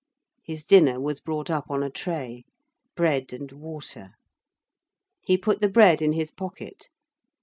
His 0.41 0.63
dinner 0.65 0.99
was 0.99 1.21
brought 1.21 1.51
up 1.51 1.65
on 1.69 1.83
a 1.83 1.89
tray 1.91 2.43
bread 2.95 3.33
and 3.33 3.51
water. 3.51 4.13
He 5.21 5.37
put 5.37 5.59
the 5.59 5.69
bread 5.69 6.01
in 6.01 6.13
his 6.13 6.31
pocket. 6.31 6.89